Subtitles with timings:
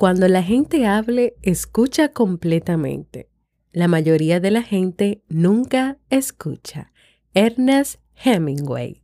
[0.00, 3.28] Cuando la gente hable, escucha completamente.
[3.70, 6.90] La mayoría de la gente nunca escucha.
[7.34, 9.02] Ernest Hemingway.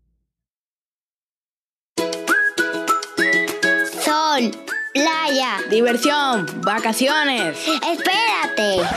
[4.03, 4.51] Sol,
[4.95, 5.59] playa.
[5.69, 7.59] Diversión, vacaciones.
[7.69, 8.89] Espérate.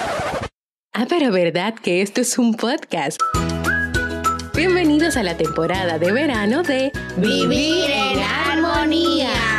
[0.94, 3.20] Ah, pero verdad que esto es un podcast.
[4.56, 9.59] Bienvenidos a la temporada de verano de Vivir en armonía.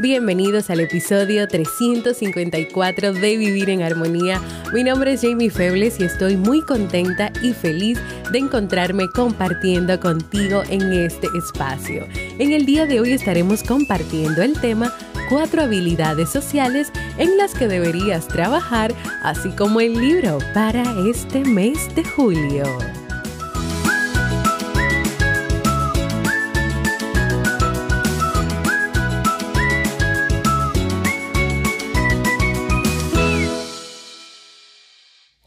[0.00, 4.40] Bienvenidos al episodio 354 de Vivir en Armonía.
[4.72, 7.98] Mi nombre es Jamie Febles y estoy muy contenta y feliz
[8.32, 12.06] de encontrarme compartiendo contigo en este espacio.
[12.38, 14.90] En el día de hoy estaremos compartiendo el tema
[15.28, 21.94] cuatro habilidades sociales en las que deberías trabajar, así como el libro para este mes
[21.94, 22.64] de julio.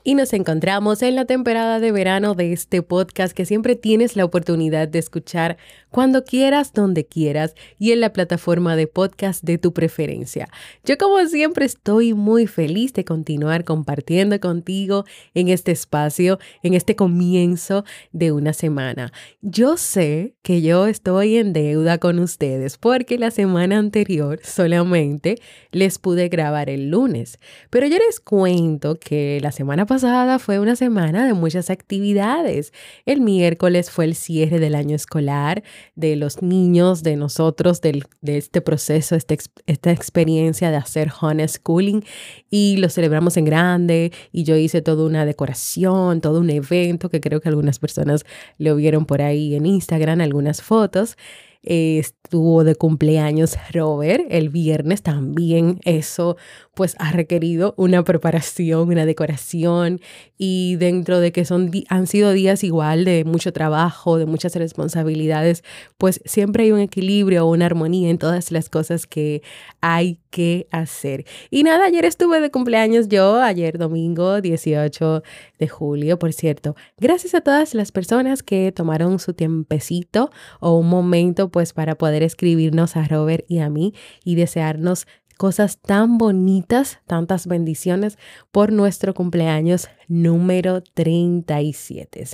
[0.06, 4.26] Y nos encontramos en la temporada de verano de este podcast que siempre tienes la
[4.26, 5.56] oportunidad de escuchar
[5.92, 10.50] cuando quieras, donde quieras y en la plataforma de podcast de tu preferencia.
[10.84, 16.98] Yo como siempre estoy muy feliz de continuar compartiendo contigo en este espacio, en este
[16.98, 19.14] comienzo de una semana.
[19.42, 25.40] Yo sé que yo estoy en deuda con ustedes porque la semana anterior solamente
[25.72, 29.93] les pude grabar el lunes, pero yo les cuento que la semana pasada
[30.40, 32.74] fue una semana de muchas actividades.
[33.06, 35.64] El miércoles fue el cierre del año escolar
[35.96, 42.04] de los niños, de nosotros, del, de este proceso, este, esta experiencia de hacer homeschooling
[42.50, 47.22] y lo celebramos en grande y yo hice toda una decoración, todo un evento que
[47.22, 48.26] creo que algunas personas
[48.58, 51.18] lo vieron por ahí en Instagram, algunas fotos
[51.64, 56.36] estuvo de cumpleaños Robert el viernes también eso
[56.74, 60.00] pues ha requerido una preparación, una decoración
[60.38, 65.64] y dentro de que son han sido días igual de mucho trabajo, de muchas responsabilidades,
[65.98, 69.44] pues siempre hay un equilibrio, una armonía en todas las cosas que
[69.82, 71.26] hay que hacer.
[71.52, 75.22] Y nada, ayer estuve de cumpleaños yo, ayer domingo 18
[75.60, 76.76] de julio, por cierto.
[76.98, 82.24] Gracias a todas las personas que tomaron su tiempecito o un momento pues para poder
[82.24, 85.06] escribirnos a Robert y a mí y desearnos
[85.38, 88.18] cosas tan bonitas, tantas bendiciones
[88.52, 92.28] por nuestro cumpleaños número 37.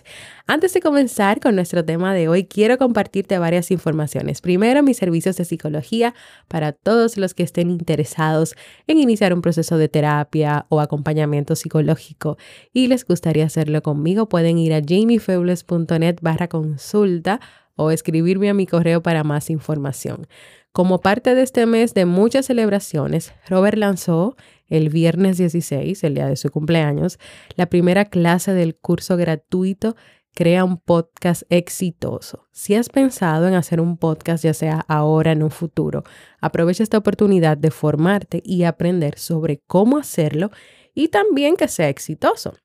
[0.47, 4.41] Antes de comenzar con nuestro tema de hoy, quiero compartirte varias informaciones.
[4.41, 6.13] Primero, mis servicios de psicología
[6.47, 8.55] para todos los que estén interesados
[8.88, 12.38] en iniciar un proceso de terapia o acompañamiento psicológico
[12.73, 17.39] y les gustaría hacerlo conmigo, pueden ir a jamiefebles.net barra consulta
[17.79, 20.27] o escribirme a mi correo para más información.
[20.72, 24.35] Como parte de este mes de muchas celebraciones, Robert lanzó
[24.68, 27.18] el viernes 16, el día de su cumpleaños,
[27.56, 29.96] la primera clase del curso gratuito
[30.35, 32.47] Crea un podcast exitoso.
[32.52, 36.03] Si has pensado en hacer un podcast, ya sea ahora, en un futuro,
[36.40, 40.51] aprovecha esta oportunidad de formarte y aprender sobre cómo hacerlo
[40.94, 42.56] y también que sea exitoso.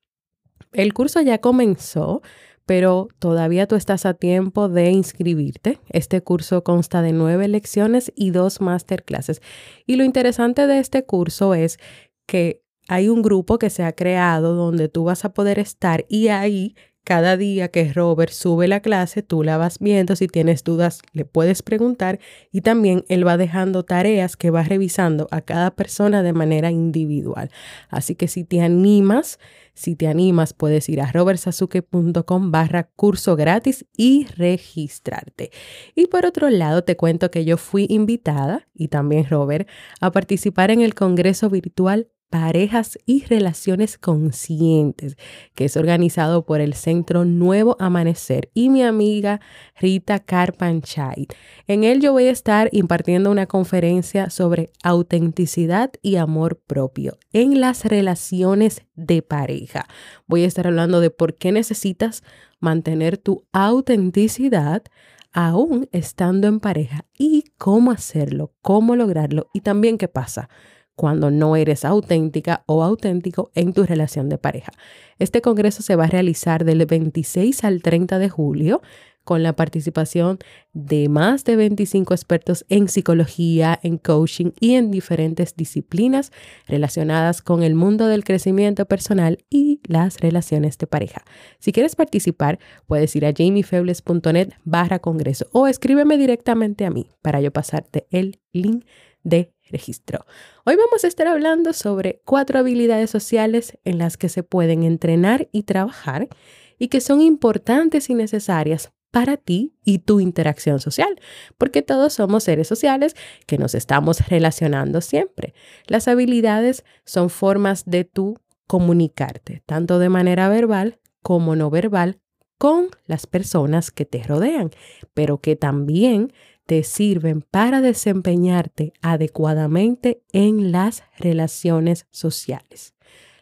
[0.71, 2.21] El curso ya comenzó,
[2.65, 5.79] pero todavía tú estás a tiempo de inscribirte.
[5.89, 9.41] Este curso consta de nueve lecciones y dos masterclasses.
[9.85, 11.77] Y lo interesante de este curso es
[12.25, 16.27] que hay un grupo que se ha creado donde tú vas a poder estar y
[16.27, 16.75] ahí
[17.05, 21.23] cada día que Robert sube la clase, tú la vas viendo, si tienes dudas le
[21.23, 22.19] puedes preguntar
[22.51, 27.51] y también él va dejando tareas que va revisando a cada persona de manera individual.
[27.89, 29.39] Así que si te animas,
[29.75, 35.51] si te animas puedes ir a robertsazuke.com barra curso gratis y registrarte.
[35.95, 39.69] Y por otro lado te cuento que yo fui invitada, y también Robert,
[40.01, 45.15] a participar en el Congreso Virtual Parejas y Relaciones Conscientes,
[45.53, 49.39] que es organizado por el Centro Nuevo Amanecer y mi amiga
[49.79, 51.27] Rita Carpanchay.
[51.67, 57.61] En él yo voy a estar impartiendo una conferencia sobre autenticidad y amor propio en
[57.61, 59.87] las relaciones de pareja.
[60.27, 62.23] Voy a estar hablando de por qué necesitas
[62.59, 64.83] mantener tu autenticidad
[65.31, 70.49] aún estando en pareja y cómo hacerlo, cómo lograrlo y también qué pasa
[70.95, 74.71] cuando no eres auténtica o auténtico en tu relación de pareja.
[75.19, 78.81] Este congreso se va a realizar del 26 al 30 de julio
[79.25, 80.37] con la participación
[80.71, 86.31] de más de 25 expertos en psicología, en coaching y en diferentes disciplinas
[86.67, 91.25] relacionadas con el mundo del crecimiento personal y las relaciones de pareja.
[91.59, 97.41] Si quieres participar, puedes ir a jamiefebles.net barra congreso o escríbeme directamente a mí para
[97.41, 98.85] yo pasarte el link
[99.25, 100.25] de registro.
[100.65, 105.49] Hoy vamos a estar hablando sobre cuatro habilidades sociales en las que se pueden entrenar
[105.51, 106.29] y trabajar
[106.77, 111.19] y que son importantes y necesarias para ti y tu interacción social,
[111.57, 113.15] porque todos somos seres sociales
[113.47, 115.53] que nos estamos relacionando siempre.
[115.87, 118.37] Las habilidades son formas de tú
[118.67, 122.19] comunicarte, tanto de manera verbal como no verbal,
[122.57, 124.71] con las personas que te rodean,
[125.13, 126.31] pero que también
[126.65, 132.93] te sirven para desempeñarte adecuadamente en las relaciones sociales.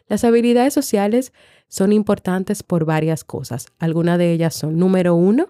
[0.06, 1.32] Las habilidades sociales
[1.68, 3.66] son importantes por varias cosas.
[3.78, 5.46] Algunas de ellas son, número uno,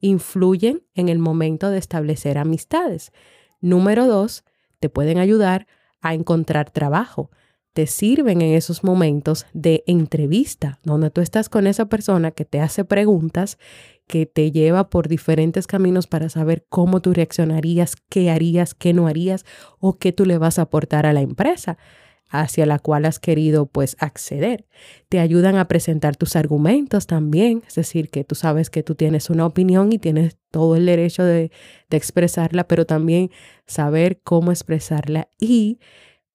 [0.00, 3.12] influyen en el momento de establecer amistades.
[3.60, 4.44] Número dos,
[4.80, 5.68] te pueden ayudar
[6.00, 7.30] a encontrar trabajo.
[7.72, 12.60] Te sirven en esos momentos de entrevista, donde tú estás con esa persona que te
[12.60, 13.58] hace preguntas,
[14.06, 19.06] que te lleva por diferentes caminos para saber cómo tú reaccionarías, qué harías, qué no
[19.06, 19.46] harías
[19.78, 21.78] o qué tú le vas a aportar a la empresa
[22.28, 24.66] hacia la cual has querido pues acceder.
[25.08, 29.30] Te ayudan a presentar tus argumentos también, es decir, que tú sabes que tú tienes
[29.30, 31.50] una opinión y tienes todo el derecho de,
[31.88, 33.30] de expresarla, pero también
[33.66, 35.78] saber cómo expresarla y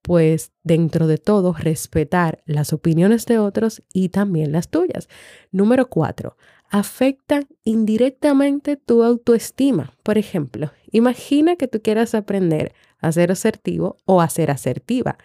[0.01, 5.09] pues dentro de todo respetar las opiniones de otros y también las tuyas.
[5.51, 6.37] Número cuatro,
[6.69, 9.93] afectan indirectamente tu autoestima.
[10.03, 15.17] Por ejemplo, imagina que tú quieras aprender a ser asertivo o a ser asertiva.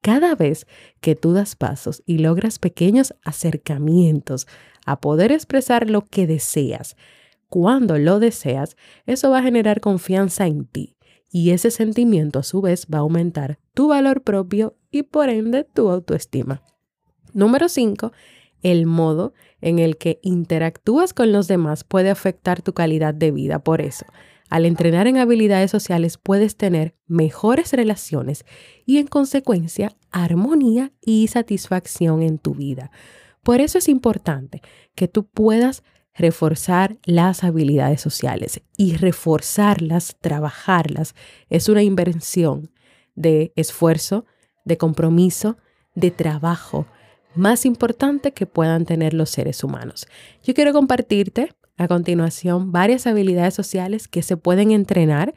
[0.00, 0.66] Cada vez
[1.00, 4.46] que tú das pasos y logras pequeños acercamientos
[4.86, 6.96] a poder expresar lo que deseas,
[7.48, 8.76] cuando lo deseas,
[9.06, 10.97] eso va a generar confianza en ti
[11.30, 15.64] y ese sentimiento a su vez va a aumentar tu valor propio y por ende
[15.64, 16.62] tu autoestima.
[17.32, 18.12] Número 5.
[18.62, 23.58] El modo en el que interactúas con los demás puede afectar tu calidad de vida.
[23.60, 24.06] Por eso,
[24.48, 28.44] al entrenar en habilidades sociales puedes tener mejores relaciones
[28.86, 32.90] y en consecuencia armonía y satisfacción en tu vida.
[33.42, 34.62] Por eso es importante
[34.94, 35.82] que tú puedas
[36.18, 41.14] reforzar las habilidades sociales y reforzarlas, trabajarlas.
[41.48, 42.70] Es una inversión
[43.14, 44.26] de esfuerzo,
[44.64, 45.56] de compromiso,
[45.94, 46.86] de trabajo
[47.34, 50.06] más importante que puedan tener los seres humanos.
[50.42, 55.34] Yo quiero compartirte a continuación varias habilidades sociales que se pueden entrenar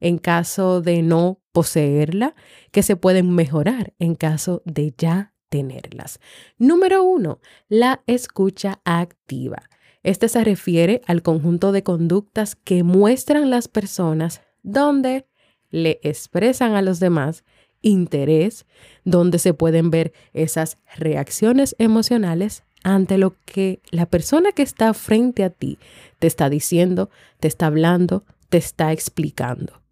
[0.00, 2.34] en caso de no poseerla,
[2.70, 6.18] que se pueden mejorar en caso de ya tenerlas.
[6.58, 9.68] Número uno, la escucha activa.
[10.02, 15.26] Este se refiere al conjunto de conductas que muestran las personas donde
[15.70, 17.44] le expresan a los demás
[17.82, 18.66] interés,
[19.04, 25.44] donde se pueden ver esas reacciones emocionales ante lo que la persona que está frente
[25.44, 25.78] a ti
[26.18, 29.82] te está diciendo, te está hablando, te está explicando.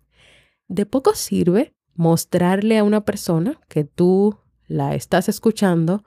[0.66, 6.04] De poco sirve mostrarle a una persona que tú la estás escuchando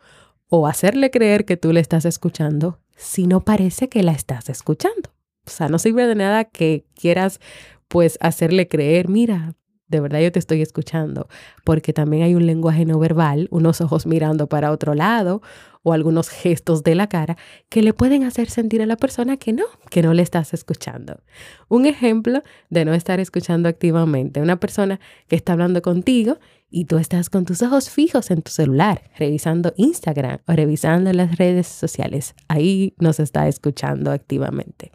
[0.50, 5.10] o hacerle creer que tú le estás escuchando si no parece que la estás escuchando.
[5.46, 7.40] O sea, no sirve de nada que quieras
[7.88, 9.56] pues hacerle creer, mira,
[9.88, 11.28] de verdad yo te estoy escuchando,
[11.64, 15.42] porque también hay un lenguaje no verbal, unos ojos mirando para otro lado
[15.84, 17.38] o algunos gestos de la cara
[17.70, 21.22] que le pueden hacer sentir a la persona que no, que no le estás escuchando.
[21.68, 26.98] Un ejemplo de no estar escuchando activamente, una persona que está hablando contigo y tú
[26.98, 32.34] estás con tus ojos fijos en tu celular, revisando Instagram o revisando las redes sociales.
[32.48, 34.92] Ahí nos está escuchando activamente.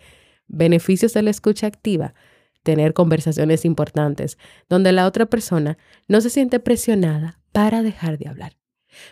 [0.49, 2.15] Beneficios de la escucha activa
[2.63, 4.37] tener conversaciones importantes
[4.69, 8.58] donde la otra persona no se siente presionada para dejar de hablar.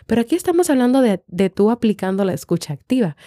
[0.05, 3.17] Pero aquí estamos hablando de, de tú aplicando la escucha activa,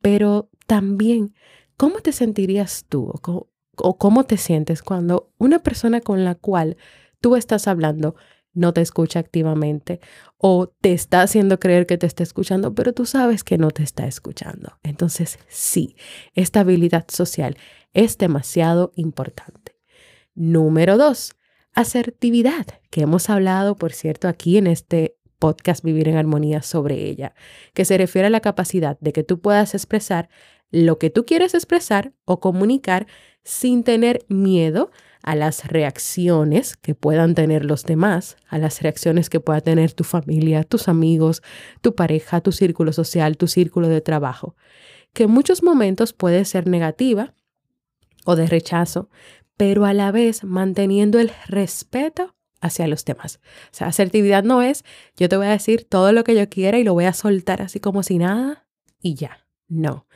[0.00, 1.34] pero también,
[1.76, 3.12] ¿cómo te sentirías tú
[3.76, 6.76] o cómo te sientes cuando una persona con la cual
[7.20, 8.14] tú estás hablando
[8.52, 10.00] no te escucha activamente
[10.36, 13.82] o te está haciendo creer que te está escuchando, pero tú sabes que no te
[13.82, 14.78] está escuchando.
[14.82, 15.96] Entonces, sí,
[16.34, 17.56] esta habilidad social
[17.92, 19.76] es demasiado importante.
[20.34, 21.36] Número dos,
[21.74, 27.34] asertividad, que hemos hablado, por cierto, aquí en este podcast Vivir en Armonía sobre ella,
[27.74, 30.28] que se refiere a la capacidad de que tú puedas expresar
[30.70, 33.08] lo que tú quieres expresar o comunicar
[33.42, 34.92] sin tener miedo
[35.22, 40.04] a las reacciones que puedan tener los demás, a las reacciones que pueda tener tu
[40.04, 41.42] familia, tus amigos,
[41.80, 44.56] tu pareja, tu círculo social, tu círculo de trabajo,
[45.12, 47.34] que en muchos momentos puede ser negativa
[48.24, 49.10] o de rechazo,
[49.56, 53.40] pero a la vez manteniendo el respeto hacia los demás.
[53.66, 54.84] O sea, asertividad no es
[55.16, 57.62] yo te voy a decir todo lo que yo quiera y lo voy a soltar
[57.62, 58.66] así como si nada
[59.00, 59.46] y ya.
[59.68, 60.06] No.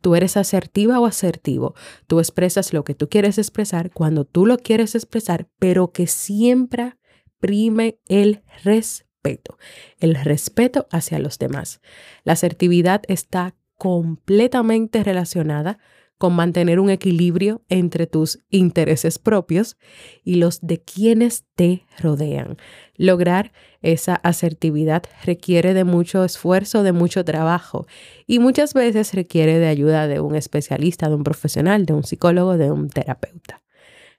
[0.00, 1.74] Tú eres asertiva o asertivo.
[2.06, 6.98] Tú expresas lo que tú quieres expresar cuando tú lo quieres expresar, pero que siempre
[7.38, 9.56] prime el respeto.
[9.98, 11.80] El respeto hacia los demás.
[12.22, 15.78] La asertividad está completamente relacionada
[16.18, 19.76] con mantener un equilibrio entre tus intereses propios
[20.22, 22.56] y los de quienes te rodean.
[22.96, 23.52] Lograr
[23.82, 27.86] esa asertividad requiere de mucho esfuerzo, de mucho trabajo
[28.26, 32.56] y muchas veces requiere de ayuda de un especialista, de un profesional, de un psicólogo,
[32.56, 33.62] de un terapeuta.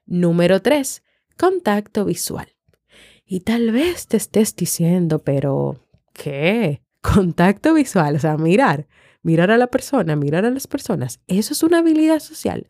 [0.04, 1.02] Número tres,
[1.36, 2.48] contacto visual.
[3.24, 5.80] Y tal vez te estés diciendo, pero
[6.12, 6.82] ¿qué?
[7.00, 8.86] Contacto visual, o sea, mirar
[9.26, 12.68] mirar a la persona, mirar a las personas, ¿eso es una habilidad social?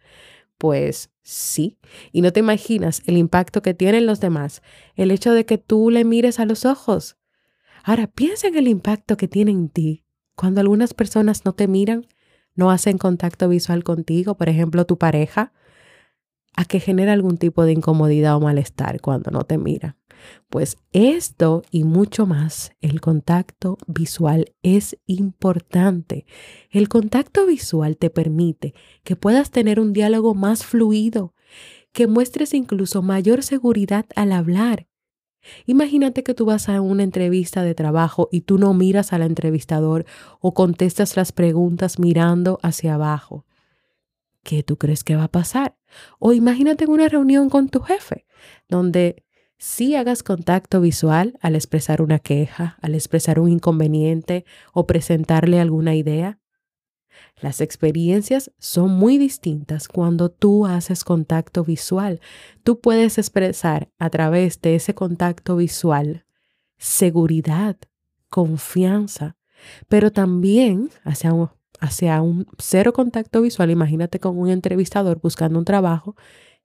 [0.56, 1.76] Pues sí,
[2.12, 4.62] y no te imaginas el impacto que tienen los demás,
[4.94, 7.18] el hecho de que tú le mires a los ojos.
[7.84, 12.06] Ahora, piensa en el impacto que tiene en ti cuando algunas personas no te miran,
[12.54, 15.52] no hacen contacto visual contigo, por ejemplo, tu pareja,
[16.56, 19.98] a que genera algún tipo de incomodidad o malestar cuando no te mira.
[20.48, 26.26] Pues esto y mucho más, el contacto visual es importante.
[26.70, 31.34] El contacto visual te permite que puedas tener un diálogo más fluido,
[31.92, 34.86] que muestres incluso mayor seguridad al hablar.
[35.64, 40.04] Imagínate que tú vas a una entrevista de trabajo y tú no miras al entrevistador
[40.40, 43.44] o contestas las preguntas mirando hacia abajo.
[44.42, 45.76] ¿Qué tú crees que va a pasar?
[46.18, 48.26] O imagínate una reunión con tu jefe,
[48.68, 49.24] donde
[49.58, 55.94] si hagas contacto visual al expresar una queja, al expresar un inconveniente o presentarle alguna
[55.94, 56.38] idea.
[57.40, 62.20] Las experiencias son muy distintas cuando tú haces contacto visual.
[62.62, 66.26] Tú puedes expresar a través de ese contacto visual
[66.78, 67.76] seguridad,
[68.28, 69.36] confianza,
[69.88, 73.70] pero también hacia un, hacia un cero contacto visual.
[73.70, 76.16] Imagínate con un entrevistador buscando un trabajo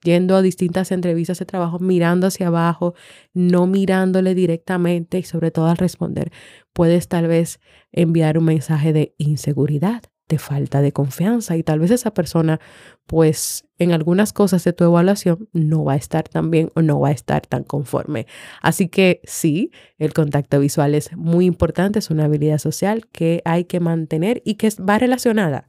[0.03, 2.93] yendo a distintas entrevistas de trabajo, mirando hacia abajo,
[3.33, 6.31] no mirándole directamente y sobre todo al responder,
[6.73, 7.59] puedes tal vez
[7.91, 12.61] enviar un mensaje de inseguridad, de falta de confianza y tal vez esa persona
[13.05, 16.99] pues en algunas cosas de tu evaluación no va a estar tan bien o no
[17.01, 18.27] va a estar tan conforme.
[18.61, 23.65] Así que sí, el contacto visual es muy importante, es una habilidad social que hay
[23.65, 25.65] que mantener y que va relacionada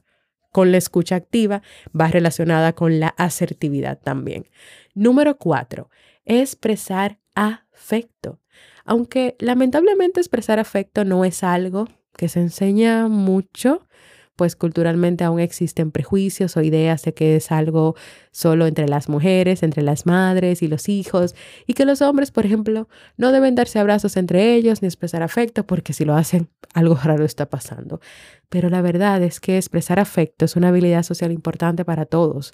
[0.52, 1.62] con la escucha activa
[1.98, 4.48] va relacionada con la asertividad también.
[4.94, 5.90] Número cuatro,
[6.24, 8.38] expresar afecto.
[8.84, 13.86] Aunque lamentablemente expresar afecto no es algo que se enseña mucho,
[14.36, 17.94] pues culturalmente aún existen prejuicios o ideas de que es algo
[18.30, 21.34] solo entre las mujeres, entre las madres y los hijos,
[21.66, 25.66] y que los hombres, por ejemplo, no deben darse abrazos entre ellos ni expresar afecto,
[25.66, 28.00] porque si lo hacen, algo raro está pasando.
[28.48, 32.52] Pero la verdad es que expresar afecto es una habilidad social importante para todos.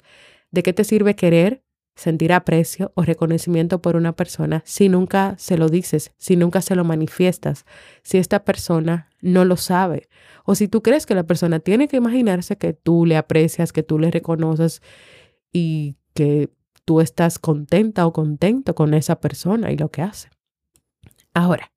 [0.51, 1.63] ¿De qué te sirve querer
[1.95, 6.75] sentir aprecio o reconocimiento por una persona si nunca se lo dices, si nunca se
[6.75, 7.65] lo manifiestas,
[8.03, 10.07] si esta persona no lo sabe
[10.49, 13.83] o si tú crees que la persona tiene que imaginarse que tú le aprecias, que
[13.83, 14.81] tú le reconoces
[15.53, 16.49] y que
[16.85, 20.29] tú estás contenta o contento con esa persona y lo que hace.
[21.35, 21.71] Ahora,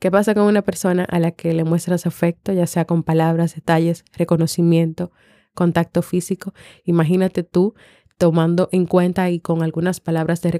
[0.00, 3.54] ¿qué pasa con una persona a la que le muestras afecto, ya sea con palabras,
[3.54, 5.12] detalles, reconocimiento,
[5.54, 6.52] contacto físico?
[6.82, 7.74] Imagínate tú
[8.18, 10.50] tomando en cuenta y con algunas palabras de,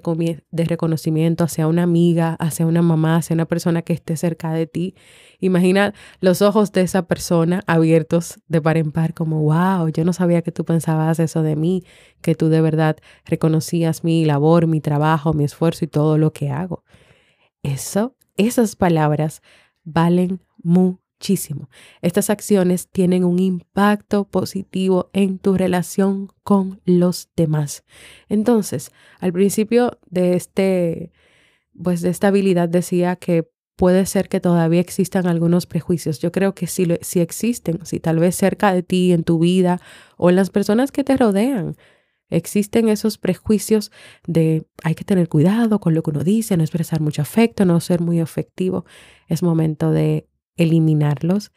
[0.51, 4.67] de, reconocimiento hacia una amiga, hacia una mamá, hacia una persona que esté cerca de
[4.67, 4.95] ti.
[5.41, 10.13] Imagina los ojos de esa persona abiertos de par en par como, wow, yo no
[10.13, 11.83] sabía que tú pensabas eso de mí,
[12.21, 16.51] que tú de verdad reconocías mi labor, mi trabajo, mi esfuerzo y todo lo que
[16.51, 16.85] hago.
[17.63, 19.41] Eso, esas palabras
[19.83, 21.69] valen mucho muchísimo.
[22.03, 27.85] Estas acciones tienen un impacto positivo en tu relación con los demás.
[28.29, 31.13] Entonces, al principio de este,
[31.83, 36.19] pues de esta habilidad decía que puede ser que todavía existan algunos prejuicios.
[36.19, 39.81] Yo creo que sí, sí existen, si tal vez cerca de ti, en tu vida
[40.17, 41.77] o en las personas que te rodean.
[42.29, 43.93] Existen esos prejuicios
[44.27, 47.79] de hay que tener cuidado con lo que uno dice, no expresar mucho afecto, no
[47.81, 48.85] ser muy efectivo.
[49.29, 51.53] Es momento de eliminarlos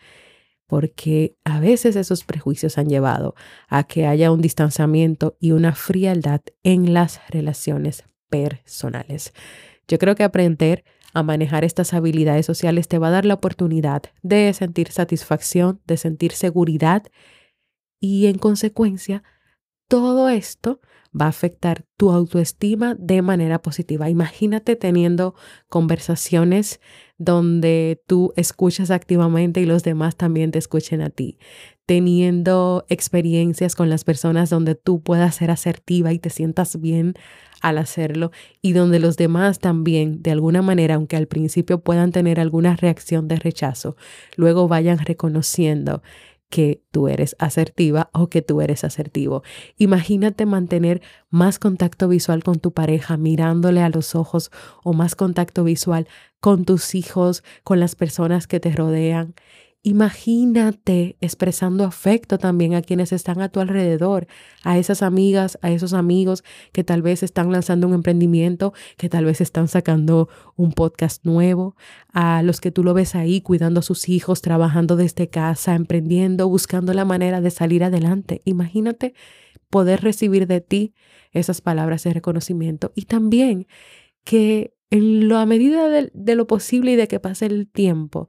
[0.67, 3.33] porque a veces esos prejuicios han llevado
[3.69, 9.33] a que haya un distanciamiento y una frialdad en las relaciones personales.
[9.87, 14.03] Yo creo que aprender a manejar estas habilidades sociales te va a dar la oportunidad
[14.21, 17.03] de sentir satisfacción, de sentir seguridad
[17.99, 19.23] y en consecuencia
[19.87, 20.81] todo esto
[21.19, 24.09] va a afectar tu autoestima de manera positiva.
[24.09, 25.33] Imagínate teniendo
[25.67, 26.79] conversaciones
[27.19, 31.37] donde tú escuchas activamente y los demás también te escuchen a ti,
[31.85, 37.13] teniendo experiencias con las personas donde tú puedas ser asertiva y te sientas bien
[37.61, 42.39] al hacerlo y donde los demás también, de alguna manera, aunque al principio puedan tener
[42.39, 43.97] alguna reacción de rechazo,
[44.37, 46.01] luego vayan reconociendo
[46.49, 49.43] que tú eres asertiva o que tú eres asertivo.
[49.77, 54.51] Imagínate mantener más contacto visual con tu pareja, mirándole a los ojos
[54.83, 56.07] o más contacto visual
[56.39, 59.35] con tus hijos, con las personas que te rodean.
[59.81, 64.27] Imagínate expresando afecto también a quienes están a tu alrededor,
[64.63, 66.43] a esas amigas, a esos amigos
[66.73, 71.77] que tal vez están lanzando un emprendimiento, que tal vez están sacando un podcast nuevo,
[72.11, 76.49] a los que tú lo ves ahí cuidando a sus hijos, trabajando desde casa, emprendiendo,
[76.49, 78.41] buscando la manera de salir adelante.
[78.43, 79.13] Imagínate
[79.69, 80.93] poder recibir de ti
[81.31, 83.65] esas palabras de reconocimiento y también
[84.25, 88.27] que en la medida de, de lo posible y de que pase el tiempo,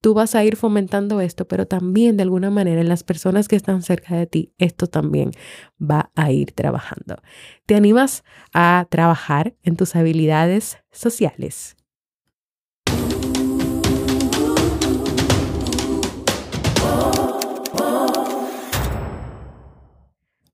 [0.00, 3.56] tú vas a ir fomentando esto, pero también de alguna manera en las personas que
[3.56, 5.30] están cerca de ti, esto también
[5.80, 7.16] va a ir trabajando.
[7.66, 11.76] ¿Te animas a trabajar en tus habilidades sociales?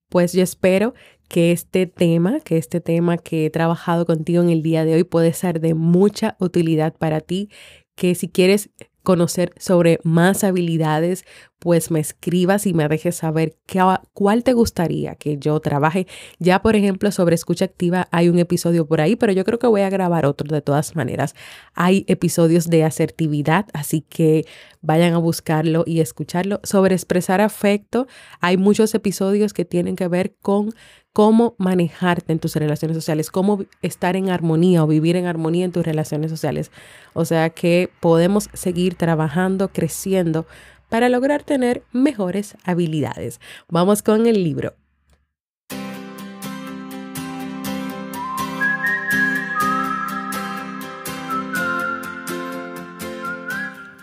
[0.08, 0.94] Pues yo espero
[1.28, 5.04] que este tema, que este tema que he trabajado contigo en el día de hoy
[5.04, 7.50] puede ser de mucha utilidad para ti,
[7.96, 8.70] que si quieres
[9.06, 11.25] conocer sobre más habilidades,
[11.60, 13.80] pues me escribas y me dejes saber qué,
[14.12, 16.08] cuál te gustaría que yo trabaje.
[16.40, 19.68] Ya, por ejemplo, sobre escucha activa hay un episodio por ahí, pero yo creo que
[19.68, 21.36] voy a grabar otro de todas maneras.
[21.75, 24.44] Hay episodios de asertividad, así que
[24.82, 26.58] vayan a buscarlo y escucharlo.
[26.64, 28.08] Sobre expresar afecto,
[28.40, 30.75] hay muchos episodios que tienen que ver con
[31.16, 35.73] cómo manejarte en tus relaciones sociales, cómo estar en armonía o vivir en armonía en
[35.73, 36.70] tus relaciones sociales.
[37.14, 40.44] O sea que podemos seguir trabajando, creciendo
[40.90, 43.40] para lograr tener mejores habilidades.
[43.66, 44.74] Vamos con el libro.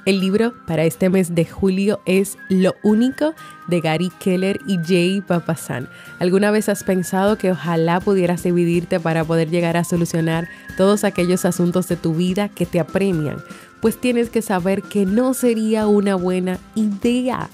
[0.05, 3.33] El libro para este mes de julio es Lo único
[3.69, 5.87] de Gary Keller y Jay Papasan.
[6.19, 11.45] ¿Alguna vez has pensado que ojalá pudieras dividirte para poder llegar a solucionar todos aquellos
[11.45, 13.41] asuntos de tu vida que te apremian?
[13.81, 17.49] Pues tienes que saber que no sería una buena idea.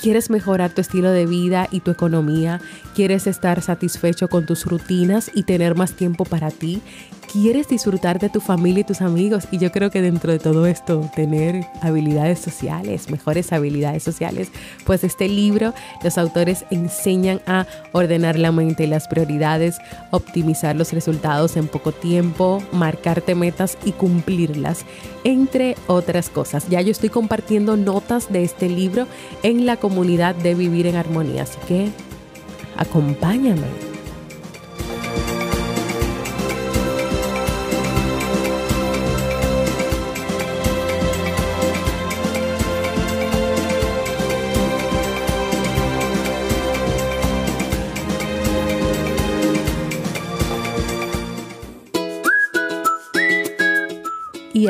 [0.00, 2.60] ¿Quieres mejorar tu estilo de vida y tu economía?
[2.96, 6.82] ¿Quieres estar satisfecho con tus rutinas y tener más tiempo para ti?
[7.34, 9.48] Quieres disfrutar de tu familia y tus amigos.
[9.50, 14.50] Y yo creo que dentro de todo esto, tener habilidades sociales, mejores habilidades sociales,
[14.84, 19.78] pues este libro, los autores enseñan a ordenar la mente y las prioridades,
[20.12, 24.84] optimizar los resultados en poco tiempo, marcarte metas y cumplirlas,
[25.24, 26.68] entre otras cosas.
[26.68, 29.08] Ya yo estoy compartiendo notas de este libro
[29.42, 31.88] en la comunidad de Vivir en Armonía, así que
[32.76, 33.93] acompáñame.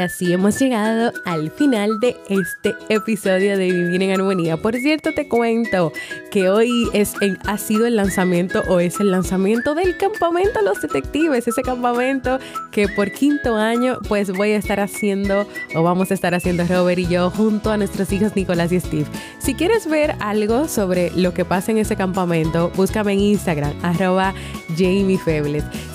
[0.04, 4.56] Así hemos llegado al final de este episodio de Vivir en Armonía.
[4.56, 5.92] Por cierto, te cuento
[6.34, 7.14] que hoy es
[7.46, 12.40] ha sido el lanzamiento o es el lanzamiento del campamento Los Detectives, ese campamento
[12.72, 16.98] que por quinto año pues voy a estar haciendo o vamos a estar haciendo Robert
[16.98, 19.06] y yo junto a nuestros hijos Nicolás y Steve.
[19.38, 24.34] Si quieres ver algo sobre lo que pasa en ese campamento, búscame en Instagram, arroba
[24.76, 25.20] Jamie.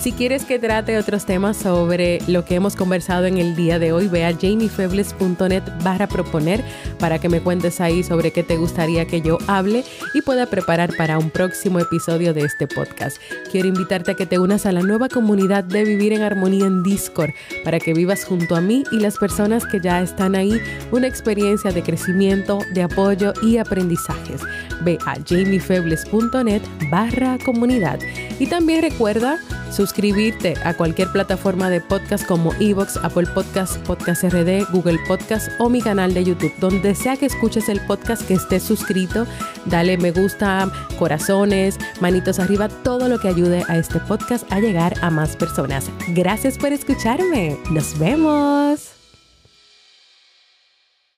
[0.00, 3.92] Si quieres que trate otros temas sobre lo que hemos conversado en el día de
[3.92, 6.64] hoy, ve a jamiefebles.net barra proponer
[6.98, 10.96] para que me cuentes ahí sobre qué te gustaría que yo hable y pueda preparar
[10.96, 13.20] para un próximo episodio de este podcast.
[13.50, 16.84] Quiero invitarte a que te unas a la nueva comunidad de Vivir en Armonía en
[16.84, 17.32] Discord
[17.64, 20.62] para que vivas junto a mí y las personas que ya están ahí
[20.92, 24.42] una experiencia de crecimiento, de apoyo y aprendizajes.
[24.84, 26.62] Ve a jamiefebles.net
[26.92, 27.98] barra comunidad.
[28.38, 29.40] Y también recuerda
[29.70, 35.68] suscribirte a cualquier plataforma de podcast como Evox, Apple Podcast, Podcast RD, Google Podcast o
[35.68, 36.52] mi canal de YouTube.
[36.58, 39.26] Donde sea que escuches el podcast que estés suscrito,
[39.66, 44.94] dale me gusta, corazones, manitos arriba, todo lo que ayude a este podcast a llegar
[45.02, 45.90] a más personas.
[46.08, 47.58] Gracias por escucharme.
[47.70, 48.99] Nos vemos.